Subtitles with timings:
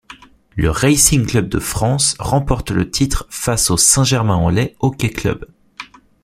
[0.55, 5.45] Le Racing club de France remporte le titre face au Saint-Germain-en-Laye Hockey Club.